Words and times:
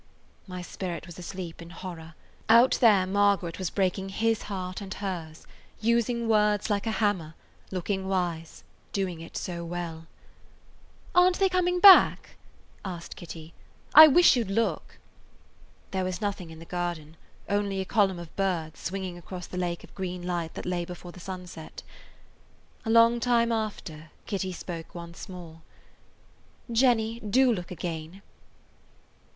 My 0.47 0.63
spirit 0.63 1.05
was 1.05 1.19
asleep 1.19 1.61
in 1.61 1.69
horror. 1.69 2.15
Out 2.49 2.79
there 2.81 3.05
Margaret 3.05 3.59
was 3.59 3.69
breaking 3.69 4.09
his 4.09 4.41
heart 4.49 4.77
[Page 4.77 4.95
183] 4.95 5.07
and 5.07 5.29
hers, 5.35 5.47
using 5.79 6.27
words 6.27 6.71
like 6.71 6.87
a 6.87 6.91
hammer, 6.93 7.35
looking 7.69 8.07
wise, 8.07 8.63
doing 8.93 9.21
it 9.21 9.37
so 9.37 9.63
well. 9.63 10.07
"Are 11.13 11.29
n't 11.29 11.37
they 11.37 11.49
coming 11.49 11.79
back?" 11.79 12.31
asked 12.83 13.15
Kitty. 13.15 13.53
"I 13.93 14.07
wish 14.07 14.35
you 14.35 14.43
'd 14.43 14.49
look." 14.49 14.97
There 15.91 16.03
was 16.03 16.19
nothing 16.19 16.49
in 16.49 16.57
the 16.57 16.65
garden; 16.65 17.15
only 17.47 17.79
a 17.79 17.85
column 17.85 18.17
of 18.17 18.35
birds 18.35 18.79
swinging 18.79 19.19
across 19.19 19.45
the 19.45 19.55
lake 19.55 19.83
of 19.83 19.93
green 19.93 20.23
light 20.25 20.55
that 20.55 20.65
lay 20.65 20.83
before 20.83 21.11
the 21.11 21.19
sunset. 21.19 21.83
A 22.85 22.89
long 22.89 23.19
time 23.19 23.51
after 23.51 24.09
Kitty 24.25 24.51
spoke 24.51 24.95
once 24.95 25.29
more: 25.29 25.61
"Jenny, 26.73 27.19
do 27.19 27.53
look 27.53 27.69
again." 27.69 28.23